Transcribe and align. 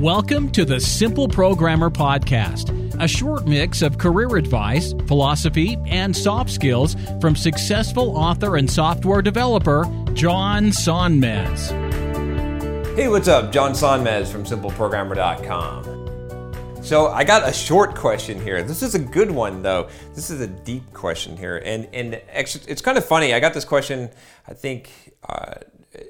Welcome 0.00 0.50
to 0.52 0.64
the 0.64 0.80
Simple 0.80 1.28
Programmer 1.28 1.90
Podcast, 1.90 2.70
a 2.98 3.06
short 3.06 3.46
mix 3.46 3.82
of 3.82 3.98
career 3.98 4.34
advice, 4.38 4.94
philosophy, 5.06 5.76
and 5.84 6.16
soft 6.16 6.48
skills 6.48 6.96
from 7.20 7.36
successful 7.36 8.16
author 8.16 8.56
and 8.56 8.70
software 8.70 9.20
developer 9.20 9.84
John 10.14 10.68
Sonmez. 10.68 11.68
Hey, 12.96 13.08
what's 13.08 13.28
up? 13.28 13.52
John 13.52 13.72
Sonmez 13.72 14.28
from 14.28 14.44
SimpleProgrammer.com. 14.44 16.82
So 16.82 17.08
I 17.08 17.22
got 17.22 17.46
a 17.46 17.52
short 17.52 17.94
question 17.94 18.40
here. 18.40 18.62
This 18.62 18.82
is 18.82 18.94
a 18.94 18.98
good 18.98 19.30
one 19.30 19.60
though. 19.60 19.90
This 20.14 20.30
is 20.30 20.40
a 20.40 20.46
deep 20.46 20.94
question 20.94 21.36
here, 21.36 21.60
and 21.62 21.86
and 21.92 22.22
actually, 22.32 22.64
it's 22.68 22.80
kind 22.80 22.96
of 22.96 23.04
funny. 23.04 23.34
I 23.34 23.40
got 23.40 23.52
this 23.52 23.66
question, 23.66 24.08
I 24.48 24.54
think, 24.54 24.90
uh, 25.28 25.56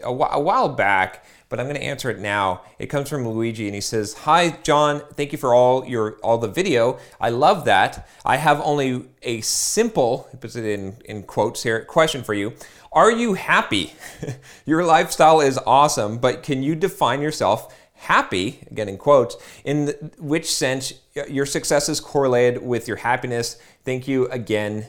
a, 0.05 0.17
wh- 0.17 0.37
a 0.37 0.41
while 0.41 0.69
back, 0.69 1.25
but 1.51 1.61
I'm 1.61 1.67
going 1.67 1.77
to 1.77 1.83
answer 1.83 2.09
it 2.09 2.21
now. 2.21 2.63
It 2.79 2.87
comes 2.87 3.11
from 3.11 3.29
Luigi, 3.29 3.67
and 3.67 3.75
he 3.75 3.83
says, 3.83 4.15
"Hi, 4.15 4.57
John. 4.63 5.03
Thank 5.15 5.33
you 5.33 5.39
for 5.39 5.53
all 5.53 5.85
your 5.85 6.13
all 6.23 6.39
the 6.39 6.49
video. 6.49 6.99
I 7.21 7.29
love 7.29 7.67
that. 7.67 8.09
I 8.25 8.37
have 8.37 8.63
only 8.63 9.05
a 9.23 9.43
simple, 9.43 10.31
puts 10.41 10.57
it 10.57 10.65
in 10.65 10.97
in 11.05 11.25
quotes 11.25 11.63
here, 11.63 11.85
question 11.85 12.25
for 12.25 12.33
you." 12.33 12.55
Are 12.93 13.13
you 13.13 13.35
happy? 13.35 13.93
Your 14.67 14.85
lifestyle 14.85 15.41
is 15.41 15.59
awesome, 15.65 16.19
but 16.19 16.43
can 16.43 16.65
you 16.65 16.75
define 16.75 17.23
yourself 17.23 17.73
happy, 17.95 18.61
again 18.69 18.89
in 18.89 18.99
quotes, 18.99 19.37
in 19.65 19.85
the, 19.85 20.11
which 20.19 20.53
sense 20.53 20.95
your 21.29 21.47
success 21.47 21.89
is 21.89 22.01
correlated 22.01 22.65
with 22.65 22.89
your 22.89 22.97
happiness? 22.97 23.59
Thank 23.85 24.09
you 24.09 24.27
again. 24.29 24.89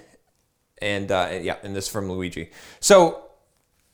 And 0.81 1.11
uh, 1.11 1.29
yeah, 1.41 1.57
and 1.61 1.75
this 1.75 1.87
from 1.87 2.11
Luigi. 2.11 2.49
So, 2.79 3.23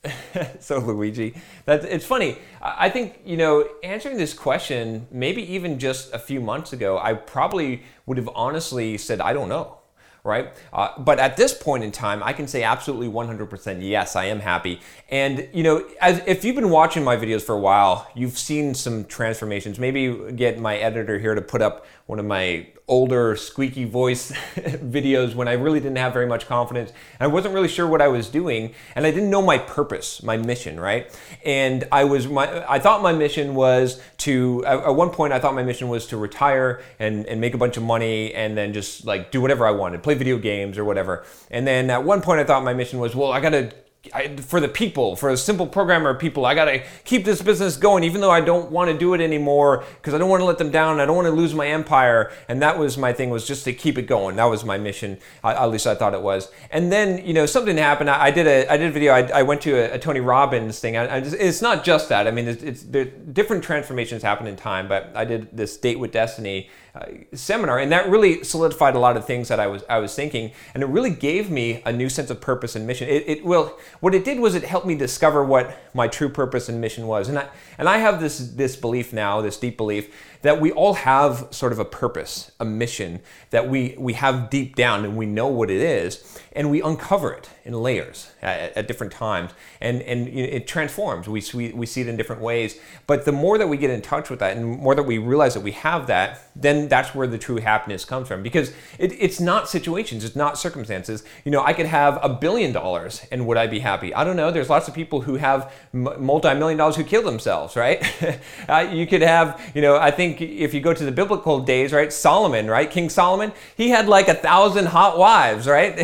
so 0.60 0.78
Luigi, 0.78 1.34
that 1.64 1.84
it's 1.84 2.04
funny. 2.04 2.38
I 2.62 2.88
think 2.88 3.20
you 3.24 3.36
know 3.36 3.68
answering 3.82 4.16
this 4.16 4.32
question, 4.32 5.06
maybe 5.10 5.42
even 5.52 5.78
just 5.78 6.12
a 6.14 6.18
few 6.18 6.40
months 6.40 6.72
ago, 6.72 6.98
I 6.98 7.14
probably 7.14 7.82
would 8.06 8.16
have 8.16 8.30
honestly 8.34 8.96
said 8.98 9.20
I 9.20 9.32
don't 9.32 9.48
know 9.48 9.77
right? 10.24 10.52
Uh, 10.72 10.90
but 10.98 11.18
at 11.18 11.36
this 11.36 11.54
point 11.54 11.84
in 11.84 11.92
time, 11.92 12.22
I 12.22 12.32
can 12.32 12.46
say 12.46 12.62
absolutely 12.62 13.08
100% 13.08 13.78
yes, 13.82 14.16
I 14.16 14.24
am 14.26 14.40
happy. 14.40 14.80
And 15.10 15.48
you 15.52 15.62
know, 15.62 15.86
as 16.00 16.22
if 16.26 16.44
you've 16.44 16.56
been 16.56 16.70
watching 16.70 17.04
my 17.04 17.16
videos 17.16 17.42
for 17.42 17.54
a 17.54 17.58
while, 17.60 18.10
you've 18.14 18.38
seen 18.38 18.74
some 18.74 19.04
transformations. 19.04 19.78
Maybe 19.78 20.32
get 20.32 20.58
my 20.58 20.76
editor 20.76 21.18
here 21.18 21.34
to 21.34 21.42
put 21.42 21.62
up 21.62 21.86
one 22.06 22.18
of 22.18 22.24
my 22.24 22.66
older 22.88 23.36
squeaky 23.36 23.84
voice 23.84 24.32
videos 24.56 25.34
when 25.34 25.46
I 25.46 25.52
really 25.52 25.78
didn't 25.78 25.98
have 25.98 26.14
very 26.14 26.26
much 26.26 26.46
confidence. 26.46 26.90
I 27.20 27.26
wasn't 27.26 27.54
really 27.54 27.68
sure 27.68 27.86
what 27.86 28.00
I 28.00 28.08
was 28.08 28.28
doing, 28.28 28.74
and 28.96 29.06
I 29.06 29.10
didn't 29.10 29.30
know 29.30 29.42
my 29.42 29.58
purpose, 29.58 30.22
my 30.22 30.38
mission, 30.38 30.80
right? 30.80 31.14
And 31.44 31.84
I 31.92 32.04
was 32.04 32.26
my 32.26 32.64
I 32.68 32.78
thought 32.78 33.02
my 33.02 33.12
mission 33.12 33.54
was 33.54 34.00
to 34.18 34.64
at 34.66 34.94
one 34.94 35.10
point 35.10 35.32
I 35.34 35.38
thought 35.38 35.54
my 35.54 35.62
mission 35.62 35.88
was 35.88 36.06
to 36.06 36.16
retire 36.16 36.82
and 36.98 37.26
and 37.26 37.40
make 37.40 37.54
a 37.54 37.58
bunch 37.58 37.76
of 37.76 37.82
money 37.82 38.34
and 38.34 38.56
then 38.56 38.72
just 38.72 39.04
like 39.04 39.30
do 39.30 39.40
whatever 39.40 39.66
I 39.66 39.70
wanted, 39.70 40.02
play 40.08 40.14
video 40.14 40.38
games 40.38 40.78
or 40.78 40.84
whatever. 40.84 41.24
And 41.50 41.66
then 41.66 41.90
at 41.90 42.02
one 42.02 42.22
point 42.22 42.40
I 42.40 42.44
thought 42.44 42.64
my 42.64 42.74
mission 42.74 42.98
was, 42.98 43.14
well, 43.14 43.30
I 43.30 43.40
got 43.40 43.50
to 43.50 43.72
I, 44.14 44.36
for 44.36 44.60
the 44.60 44.68
people, 44.68 45.16
for 45.16 45.30
a 45.30 45.36
simple 45.36 45.66
programmer 45.66 46.14
people, 46.14 46.46
I 46.46 46.54
gotta 46.54 46.84
keep 47.04 47.24
this 47.24 47.42
business 47.42 47.76
going, 47.76 48.04
even 48.04 48.20
though 48.20 48.30
I 48.30 48.40
don't 48.40 48.70
want 48.70 48.90
to 48.90 48.96
do 48.96 49.12
it 49.12 49.20
anymore 49.20 49.84
because 49.96 50.14
I 50.14 50.18
don't 50.18 50.30
want 50.30 50.40
to 50.40 50.44
let 50.44 50.56
them 50.56 50.70
down. 50.70 51.00
I 51.00 51.04
don't 51.04 51.16
want 51.16 51.26
to 51.26 51.32
lose 51.32 51.52
my 51.52 51.66
empire, 51.66 52.30
and 52.48 52.62
that 52.62 52.78
was 52.78 52.96
my 52.96 53.12
thing 53.12 53.30
was 53.30 53.46
just 53.46 53.64
to 53.64 53.72
keep 53.72 53.98
it 53.98 54.02
going. 54.02 54.36
That 54.36 54.44
was 54.44 54.64
my 54.64 54.78
mission, 54.78 55.18
I, 55.42 55.54
at 55.54 55.66
least 55.66 55.86
I 55.86 55.96
thought 55.96 56.14
it 56.14 56.22
was. 56.22 56.50
And 56.70 56.92
then 56.92 57.26
you 57.26 57.34
know 57.34 57.44
something 57.44 57.76
happened. 57.76 58.08
I, 58.08 58.26
I 58.26 58.30
did 58.30 58.46
a 58.46 58.72
I 58.72 58.76
did 58.76 58.88
a 58.88 58.92
video. 58.92 59.12
I, 59.12 59.42
went 59.42 59.60
to 59.62 59.74
a, 59.74 59.96
a 59.96 59.98
Tony 59.98 60.20
Robbins 60.20 60.78
thing. 60.78 60.94
Just, 60.94 61.34
it's 61.34 61.60
not 61.60 61.84
just 61.84 62.08
that. 62.08 62.28
I 62.28 62.30
mean, 62.30 62.46
it's, 62.46 62.62
it's 62.62 62.82
different 62.84 63.64
transformations 63.64 64.22
happen 64.22 64.46
in 64.46 64.54
time. 64.54 64.86
But 64.88 65.10
I 65.16 65.24
did 65.24 65.48
this 65.52 65.76
Date 65.76 65.98
with 65.98 66.12
Destiny 66.12 66.70
uh, 66.94 67.06
seminar, 67.34 67.78
and 67.78 67.92
that 67.92 68.08
really 68.08 68.42
solidified 68.42 68.94
a 68.94 68.98
lot 68.98 69.16
of 69.16 69.26
things 69.26 69.48
that 69.48 69.60
I 69.60 69.66
was 69.66 69.82
I 69.88 69.98
was 69.98 70.14
thinking, 70.14 70.52
and 70.74 70.82
it 70.82 70.86
really 70.86 71.10
gave 71.10 71.50
me 71.50 71.82
a 71.84 71.92
new 71.92 72.08
sense 72.08 72.30
of 72.30 72.40
purpose 72.40 72.74
and 72.76 72.86
mission. 72.86 73.08
It, 73.08 73.24
it 73.28 73.44
will 73.44 73.78
what 74.00 74.14
it 74.14 74.24
did 74.24 74.40
was 74.40 74.54
it 74.54 74.64
helped 74.64 74.86
me 74.86 74.94
discover 74.94 75.44
what 75.44 75.76
my 75.94 76.08
true 76.08 76.28
purpose 76.28 76.68
and 76.68 76.80
mission 76.80 77.06
was, 77.06 77.28
and 77.28 77.38
I 77.38 77.48
and 77.76 77.88
I 77.88 77.98
have 77.98 78.20
this 78.20 78.38
this 78.38 78.76
belief 78.76 79.12
now, 79.12 79.40
this 79.40 79.58
deep 79.58 79.76
belief 79.76 80.10
that 80.42 80.60
we 80.60 80.70
all 80.72 80.94
have 80.94 81.48
sort 81.50 81.72
of 81.72 81.78
a 81.78 81.84
purpose, 81.84 82.52
a 82.60 82.64
mission 82.64 83.20
that 83.50 83.68
we 83.68 83.94
we 83.98 84.12
have 84.14 84.50
deep 84.50 84.76
down, 84.76 85.04
and 85.04 85.16
we 85.16 85.26
know 85.26 85.48
what 85.48 85.70
it 85.70 85.80
is, 85.80 86.40
and 86.52 86.70
we 86.70 86.80
uncover 86.80 87.32
it 87.32 87.50
in 87.64 87.74
layers 87.74 88.30
at, 88.40 88.76
at 88.76 88.88
different 88.88 89.12
times, 89.12 89.50
and 89.80 90.00
and 90.02 90.28
it 90.28 90.66
transforms. 90.66 91.28
We, 91.28 91.42
we 91.54 91.72
we 91.72 91.86
see 91.86 92.02
it 92.02 92.08
in 92.08 92.16
different 92.16 92.42
ways, 92.42 92.78
but 93.06 93.24
the 93.24 93.32
more 93.32 93.58
that 93.58 93.68
we 93.68 93.76
get 93.76 93.90
in 93.90 94.00
touch 94.00 94.30
with 94.30 94.38
that, 94.38 94.56
and 94.56 94.64
more 94.78 94.94
that 94.94 95.02
we 95.02 95.18
realize 95.18 95.54
that 95.54 95.62
we 95.62 95.72
have 95.72 96.06
that, 96.06 96.50
then 96.54 96.77
that's 96.86 97.14
where 97.14 97.26
the 97.26 97.38
true 97.38 97.56
happiness 97.56 98.04
comes 98.04 98.28
from. 98.28 98.42
Because 98.42 98.72
it, 98.98 99.12
it's 99.18 99.40
not 99.40 99.68
situations, 99.68 100.24
it's 100.24 100.36
not 100.36 100.58
circumstances. 100.58 101.24
You 101.44 101.50
know, 101.50 101.64
I 101.64 101.72
could 101.72 101.86
have 101.86 102.18
a 102.22 102.28
billion 102.28 102.72
dollars, 102.72 103.26
and 103.32 103.46
would 103.46 103.56
I 103.56 103.66
be 103.66 103.80
happy? 103.80 104.14
I 104.14 104.22
don't 104.22 104.36
know. 104.36 104.50
There's 104.50 104.70
lots 104.70 104.86
of 104.86 104.94
people 104.94 105.22
who 105.22 105.36
have 105.36 105.72
multi-million 105.92 106.78
dollars 106.78 106.96
who 106.96 107.04
kill 107.04 107.22
themselves, 107.22 107.74
right? 107.74 108.04
uh, 108.68 108.88
you 108.92 109.06
could 109.06 109.22
have, 109.22 109.60
you 109.74 109.82
know, 109.82 109.96
I 109.96 110.10
think 110.10 110.40
if 110.40 110.74
you 110.74 110.80
go 110.80 110.94
to 110.94 111.04
the 111.04 111.12
biblical 111.12 111.60
days, 111.60 111.92
right, 111.92 112.12
Solomon, 112.12 112.68
right, 112.68 112.90
King 112.90 113.08
Solomon, 113.08 113.52
he 113.76 113.88
had 113.88 114.06
like 114.06 114.28
a 114.28 114.34
thousand 114.34 114.86
hot 114.86 115.18
wives, 115.18 115.66
right, 115.66 115.98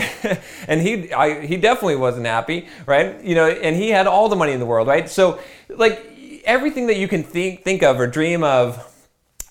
and 0.68 0.80
he 0.80 1.12
I, 1.12 1.44
he 1.46 1.56
definitely 1.56 1.96
wasn't 1.96 2.26
happy, 2.26 2.66
right, 2.86 3.22
you 3.22 3.34
know, 3.34 3.46
and 3.48 3.76
he 3.76 3.91
had 3.91 4.06
all 4.06 4.28
the 4.28 4.36
money 4.36 4.52
in 4.52 4.60
the 4.60 4.66
world, 4.66 4.88
right. 4.88 5.08
So 5.08 5.38
like 5.68 6.14
everything 6.44 6.86
that 6.86 6.96
you 6.96 7.08
can 7.08 7.22
think 7.22 7.62
think 7.62 7.82
of 7.82 7.98
or 7.98 8.06
dream 8.06 8.42
of 8.42 8.91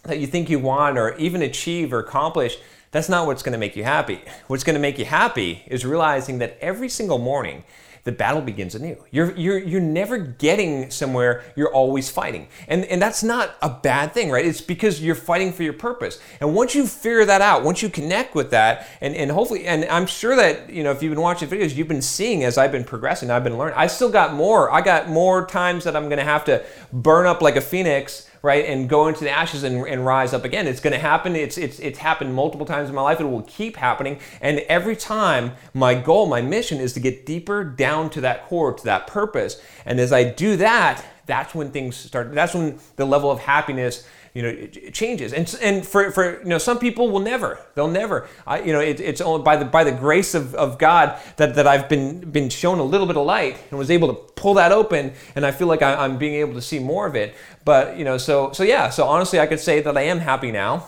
that 0.04 0.20
you 0.20 0.28
think 0.28 0.50
you 0.50 0.60
want 0.60 0.98
or 0.98 1.16
even 1.18 1.42
achieve 1.42 1.94
or 1.94 2.00
accomplish, 2.00 2.58
that's 2.92 3.10
not 3.10 3.26
what's 3.26 3.42
going 3.42 3.54
to 3.54 3.60
make 3.60 3.76
you 3.76 3.84
happy. 3.84 4.22
What's 4.48 4.64
going 4.64 4.76
to 4.76 4.80
make 4.80 5.00
you 5.00 5.06
happy 5.06 5.64
is 5.68 5.86
realizing 5.86 6.38
that 6.40 6.58
every 6.62 6.90
single 6.90 7.18
morning 7.18 7.64
the 8.04 8.12
battle 8.12 8.42
begins 8.42 8.76
anew. 8.76 8.98
You're, 9.12 9.32
you're, 9.36 9.58
you're 9.58 9.82
never 9.82 10.18
getting 10.18 10.92
somewhere, 10.92 11.44
you're 11.56 11.74
always 11.74 12.10
fighting. 12.10 12.50
And, 12.68 12.84
and 12.86 13.02
that's 13.02 13.24
not 13.24 13.56
a 13.62 13.70
bad 13.70 14.14
thing, 14.14 14.30
right? 14.30 14.46
It's 14.46 14.60
because 14.60 15.02
you're 15.02 15.16
fighting 15.16 15.54
for 15.54 15.64
your 15.64 15.74
purpose. 15.74 16.20
And 16.42 16.54
once 16.54 16.76
you 16.76 16.86
figure 16.86 17.24
that 17.24 17.42
out, 17.42 17.64
once 17.64 17.82
you 17.82 17.90
connect 17.90 18.36
with 18.36 18.52
that, 18.52 18.88
and, 19.00 19.16
and 19.16 19.32
hopefully, 19.32 19.66
and 19.66 19.86
I'm 19.86 20.06
sure 20.06 20.36
that, 20.36 20.70
you 20.70 20.84
know, 20.84 20.92
if 20.92 21.02
you've 21.02 21.14
been 21.14 21.22
watching 21.22 21.48
videos, 21.48 21.76
you've 21.76 21.88
been 21.88 22.02
seeing 22.02 22.44
as 22.44 22.58
I've 22.58 22.74
been 22.74 22.84
progressing, 22.84 23.32
I've 23.32 23.44
been 23.44 23.58
learning. 23.58 23.78
I 23.78 23.88
still 23.88 24.12
got 24.12 24.34
more. 24.34 24.70
I 24.70 24.82
got 24.82 25.08
more 25.08 25.46
times 25.46 25.86
that 25.86 25.96
I'm 25.96 26.10
to 26.10 26.24
have 26.24 26.44
to 26.46 26.64
burn 26.92 27.26
up 27.26 27.42
like 27.42 27.56
a 27.56 27.62
phoenix 27.62 28.30
right 28.44 28.66
and 28.66 28.90
go 28.90 29.08
into 29.08 29.24
the 29.24 29.32
ashes 29.32 29.64
and, 29.64 29.88
and 29.88 30.06
rise 30.06 30.34
up 30.34 30.44
again. 30.44 30.68
It's 30.68 30.82
going 30.82 30.94
to 30.94 31.00
happen. 31.00 31.36
It's, 31.36 31.58
it's 31.58 31.80
it's 31.80 31.98
happened 31.98 32.36
multiple 32.36 32.66
times 32.66 32.90
in 32.90 32.96
my 32.96 33.02
life. 33.02 33.20
It 33.20 33.24
will 33.24 33.42
keep 33.44 33.78
happening. 33.78 34.20
And 34.42 34.60
every 34.70 34.96
time 34.96 35.54
my 35.74 35.96
goal 35.96 36.28
my 36.28 36.42
mission 36.42 36.80
is 36.80 36.94
to 36.94 37.00
get 37.00 37.26
deeper 37.26 37.64
down 37.64 38.10
to 38.12 38.22
that 38.22 38.46
core 38.48 38.74
to 38.74 38.84
that 38.84 39.08
purpose. 39.08 39.60
And 39.86 40.00
as 40.00 40.14
i 40.14 40.24
do 40.24 40.58
that 40.58 41.04
that's 41.26 41.56
when 41.56 41.72
things 41.72 41.96
start 41.96 42.34
that's 42.34 42.54
when 42.54 42.78
the 42.98 43.06
level 43.06 43.32
of 43.32 43.40
happiness 43.40 44.08
you 44.34 44.42
know 44.42 44.50
it, 44.50 44.94
changes. 44.94 45.32
And 45.32 45.54
and 45.62 45.86
for, 45.86 46.12
for 46.12 46.40
you 46.40 46.50
know 46.50 46.58
some 46.58 46.80
people 46.80 47.10
will 47.10 47.20
never 47.20 47.60
they'll 47.76 47.88
never. 47.88 48.28
I, 48.48 48.62
you 48.62 48.74
know 48.74 48.80
it, 48.80 49.00
it's 49.00 49.22
only 49.22 49.44
by 49.44 49.58
the 49.58 49.66
by 49.66 49.84
the 49.84 49.92
grace 49.92 50.34
of, 50.34 50.56
of 50.56 50.78
God 50.78 51.20
that, 51.38 51.56
that 51.56 51.68
I've 51.68 51.88
been 51.88 52.32
been 52.32 52.50
shown 52.50 52.80
a 52.80 52.84
little 52.84 53.08
bit 53.08 53.18
of 53.18 53.26
light 53.26 53.58
and 53.70 53.78
was 53.78 53.92
able 53.92 54.08
to 54.08 54.14
pull 54.34 54.56
that 54.56 54.72
open 54.72 55.14
and 55.36 55.46
I 55.46 55.52
feel 55.52 55.68
like 55.68 55.82
I, 55.82 55.96
I'm 55.96 56.18
being 56.18 56.36
able 56.36 56.54
to 56.54 56.62
see 56.62 56.80
more 56.80 57.06
of 57.06 57.16
it. 57.16 57.36
But 57.64 57.98
you 57.98 58.06
know 58.06 58.18
so 58.18 58.52
so 58.52 58.64
yeah 58.64 58.90
so 58.90 59.06
honestly 59.06 59.40
I 59.40 59.48
could 59.48 59.60
say 59.60 59.82
that 59.82 59.98
I 59.98 60.02
am 60.02 60.20
happy 60.20 60.52
now 60.52 60.88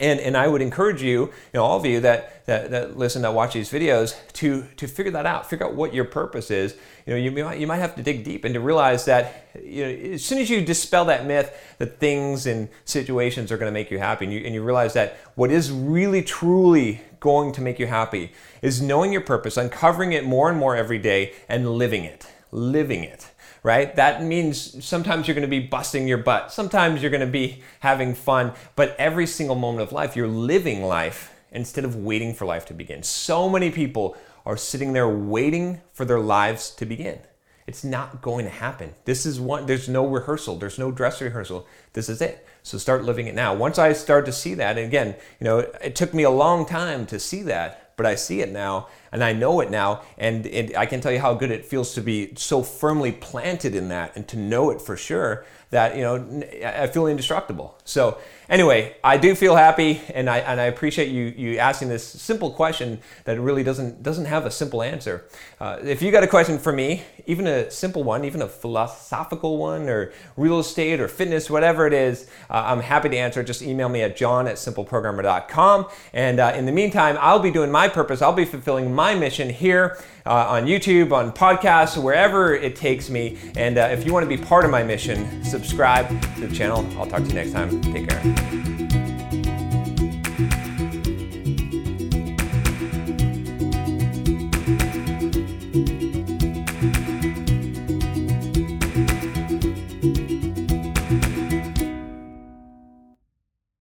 and, 0.00 0.18
and 0.18 0.36
I 0.36 0.48
would 0.48 0.62
encourage 0.62 1.02
you, 1.02 1.26
you 1.26 1.32
know, 1.54 1.62
all 1.62 1.78
of 1.78 1.84
you 1.84 2.00
that, 2.00 2.46
that, 2.46 2.70
that 2.70 2.96
listen, 2.96 3.22
that 3.22 3.34
watch 3.34 3.52
these 3.52 3.70
videos, 3.70 4.16
to, 4.34 4.66
to 4.76 4.88
figure 4.88 5.12
that 5.12 5.26
out. 5.26 5.48
Figure 5.48 5.66
out 5.66 5.74
what 5.74 5.94
your 5.94 6.06
purpose 6.06 6.50
is. 6.50 6.74
You 7.06 7.12
know, 7.12 7.18
you 7.18 7.30
might, 7.30 7.58
you 7.58 7.66
might 7.66 7.78
have 7.78 7.94
to 7.96 8.02
dig 8.02 8.24
deep 8.24 8.44
and 8.44 8.54
to 8.54 8.60
realize 8.60 9.04
that, 9.04 9.48
you 9.62 9.84
know, 9.84 9.90
as 10.14 10.24
soon 10.24 10.38
as 10.38 10.48
you 10.48 10.64
dispel 10.64 11.04
that 11.06 11.26
myth 11.26 11.54
that 11.78 12.00
things 12.00 12.46
and 12.46 12.68
situations 12.84 13.52
are 13.52 13.58
going 13.58 13.68
to 13.68 13.72
make 13.72 13.90
you 13.90 13.98
happy, 13.98 14.24
and 14.24 14.34
you, 14.34 14.40
and 14.40 14.54
you 14.54 14.62
realize 14.62 14.94
that 14.94 15.18
what 15.34 15.50
is 15.50 15.70
really, 15.70 16.22
truly 16.22 17.02
going 17.20 17.52
to 17.52 17.60
make 17.60 17.78
you 17.78 17.86
happy 17.86 18.32
is 18.62 18.80
knowing 18.80 19.12
your 19.12 19.20
purpose, 19.20 19.56
uncovering 19.56 20.12
it 20.12 20.24
more 20.24 20.48
and 20.48 20.58
more 20.58 20.74
every 20.74 20.98
day, 20.98 21.32
and 21.48 21.70
living 21.70 22.04
it. 22.04 22.26
Living 22.52 23.04
it 23.04 23.30
right? 23.62 23.94
That 23.96 24.22
means 24.22 24.84
sometimes 24.84 25.26
you're 25.26 25.34
going 25.34 25.42
to 25.42 25.48
be 25.48 25.66
busting 25.66 26.08
your 26.08 26.18
butt, 26.18 26.52
sometimes 26.52 27.02
you're 27.02 27.10
going 27.10 27.20
to 27.20 27.26
be 27.26 27.62
having 27.80 28.14
fun, 28.14 28.52
but 28.76 28.96
every 28.98 29.26
single 29.26 29.56
moment 29.56 29.82
of 29.82 29.92
life, 29.92 30.16
you're 30.16 30.28
living 30.28 30.82
life 30.82 31.34
instead 31.52 31.84
of 31.84 31.96
waiting 31.96 32.34
for 32.34 32.46
life 32.46 32.64
to 32.66 32.74
begin. 32.74 33.02
So 33.02 33.48
many 33.48 33.70
people 33.70 34.16
are 34.46 34.56
sitting 34.56 34.92
there 34.92 35.08
waiting 35.08 35.80
for 35.92 36.04
their 36.04 36.20
lives 36.20 36.70
to 36.76 36.86
begin. 36.86 37.18
It's 37.66 37.84
not 37.84 38.20
going 38.20 38.46
to 38.46 38.50
happen. 38.50 38.94
This 39.04 39.26
is 39.26 39.38
one, 39.38 39.66
there's 39.66 39.88
no 39.88 40.06
rehearsal, 40.06 40.56
there's 40.56 40.78
no 40.78 40.90
dress 40.90 41.20
rehearsal. 41.20 41.66
This 41.92 42.08
is 42.08 42.20
it. 42.20 42.46
So 42.62 42.78
start 42.78 43.04
living 43.04 43.26
it 43.26 43.34
now. 43.34 43.54
Once 43.54 43.78
I 43.78 43.92
start 43.92 44.26
to 44.26 44.32
see 44.32 44.54
that, 44.54 44.76
and 44.76 44.86
again, 44.86 45.14
you 45.38 45.44
know, 45.44 45.58
it 45.58 45.94
took 45.94 46.12
me 46.12 46.24
a 46.24 46.30
long 46.30 46.66
time 46.66 47.06
to 47.06 47.20
see 47.20 47.42
that, 47.42 47.89
but 48.00 48.06
I 48.06 48.14
see 48.14 48.40
it 48.40 48.50
now 48.50 48.86
and 49.12 49.22
I 49.22 49.32
know 49.32 49.60
it 49.60 49.70
now. 49.70 50.02
And 50.18 50.46
it, 50.46 50.76
I 50.76 50.86
can 50.86 51.00
tell 51.00 51.12
you 51.12 51.20
how 51.20 51.34
good 51.34 51.50
it 51.50 51.66
feels 51.66 51.94
to 51.94 52.00
be 52.00 52.32
so 52.36 52.62
firmly 52.62 53.12
planted 53.12 53.74
in 53.74 53.88
that 53.88 54.16
and 54.16 54.26
to 54.28 54.38
know 54.38 54.70
it 54.70 54.80
for 54.80 54.96
sure 54.96 55.44
that, 55.70 55.96
you 55.96 56.02
know, 56.02 56.42
I 56.64 56.88
feel 56.88 57.06
indestructible. 57.06 57.78
So, 57.84 58.18
anyway, 58.48 58.96
I 59.04 59.16
do 59.18 59.36
feel 59.36 59.54
happy, 59.54 60.00
and 60.12 60.28
I 60.28 60.38
and 60.38 60.60
I 60.60 60.64
appreciate 60.64 61.10
you 61.10 61.32
you 61.36 61.58
asking 61.58 61.88
this 61.88 62.04
simple 62.04 62.50
question 62.50 62.98
that 63.24 63.38
really 63.40 63.62
doesn't 63.62 64.02
doesn't 64.02 64.24
have 64.24 64.46
a 64.46 64.50
simple 64.50 64.82
answer. 64.82 65.26
Uh, 65.60 65.78
if 65.84 66.02
you 66.02 66.10
got 66.10 66.24
a 66.24 66.26
question 66.26 66.58
for 66.58 66.72
me, 66.72 67.04
even 67.26 67.46
a 67.46 67.70
simple 67.70 68.02
one, 68.02 68.24
even 68.24 68.42
a 68.42 68.48
philosophical 68.48 69.58
one, 69.58 69.88
or 69.88 70.12
real 70.36 70.58
estate 70.58 70.98
or 70.98 71.06
fitness, 71.06 71.48
whatever 71.48 71.86
it 71.86 71.92
is, 71.92 72.28
uh, 72.50 72.64
I'm 72.66 72.80
happy 72.80 73.08
to 73.08 73.16
answer. 73.16 73.44
Just 73.44 73.62
email 73.62 73.88
me 73.88 74.02
at 74.02 74.16
john 74.16 74.48
at 74.48 74.56
simpleprogrammer.com. 74.56 75.86
And 76.12 76.40
uh, 76.40 76.52
in 76.56 76.66
the 76.66 76.72
meantime, 76.72 77.16
I'll 77.20 77.38
be 77.38 77.52
doing 77.52 77.70
my 77.70 77.88
purpose. 77.92 78.22
I'll 78.22 78.32
be 78.32 78.44
fulfilling 78.44 78.94
my 78.94 79.14
mission 79.14 79.48
here 79.48 79.98
uh, 80.26 80.48
on 80.48 80.64
YouTube, 80.64 81.12
on 81.12 81.32
podcasts, 81.32 82.02
wherever 82.02 82.54
it 82.54 82.76
takes 82.76 83.10
me. 83.10 83.38
And 83.56 83.78
uh, 83.78 83.88
if 83.92 84.06
you 84.06 84.12
want 84.12 84.28
to 84.28 84.36
be 84.36 84.42
part 84.42 84.64
of 84.64 84.70
my 84.70 84.82
mission, 84.82 85.44
subscribe 85.44 86.08
to 86.08 86.46
the 86.46 86.54
channel. 86.54 86.86
I'll 86.98 87.06
talk 87.06 87.22
to 87.22 87.28
you 87.28 87.34
next 87.34 87.52
time. 87.52 87.80
Take 87.82 88.08
care. 88.08 88.79